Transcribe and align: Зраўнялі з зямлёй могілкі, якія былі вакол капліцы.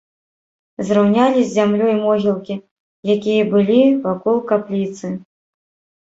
Зраўнялі 0.85 1.41
з 1.43 1.51
зямлёй 1.57 1.91
могілкі, 2.05 2.55
якія 3.15 3.43
былі 3.51 3.77
вакол 4.07 4.41
капліцы. 4.53 5.07